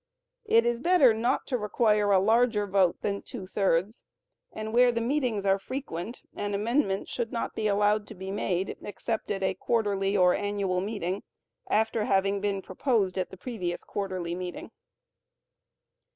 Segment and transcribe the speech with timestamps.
[0.45, 4.03] It is better not to require a larger vote than two thirds,
[4.51, 8.77] and, where the meetings are frequent, an amendment should not be allowed to be made
[8.81, 11.21] except at a quarterly or annual meeting,
[11.69, 14.71] after having been proposed at the previous quarterly meeting.